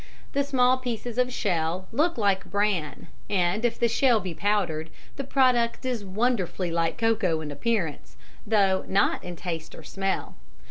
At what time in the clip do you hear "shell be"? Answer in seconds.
3.87-4.33